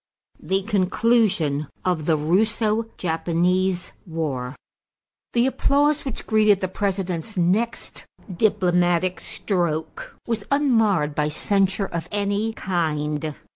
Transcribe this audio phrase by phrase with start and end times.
[0.41, 4.55] =The Conclusion of the Russo Japanese War.=
[5.33, 12.51] The applause which greeted the President's next diplomatic stroke was unmarred by censure of any
[12.53, 13.35] kind.